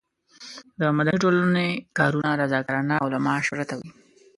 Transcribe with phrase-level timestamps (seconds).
[0.79, 1.67] د مدني ټولنې
[1.97, 3.89] کارونه رضاکارانه او له معاش پرته وي.